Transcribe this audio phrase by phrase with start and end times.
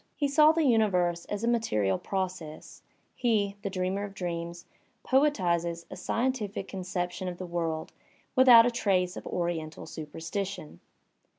[0.15, 2.81] He saw the universe as a material process;
[3.13, 4.65] he, the dreamer of dreams,
[5.03, 7.93] poetizes a scientific conception of the world
[8.35, 10.79] without a trace of oriental superstition.